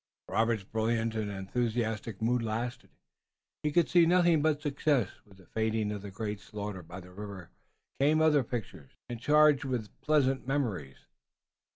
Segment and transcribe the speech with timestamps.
[0.29, 2.89] Robert's brilliant and enthusiastic mood lasted.
[3.61, 5.09] He could see nothing but success.
[5.27, 7.51] With the fading of the great slaughter by the river
[7.99, 11.05] came other pictures, deep of hue, intense and charged with pleasant memories.